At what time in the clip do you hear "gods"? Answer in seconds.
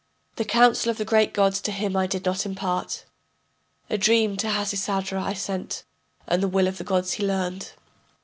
1.31-1.61, 6.83-7.11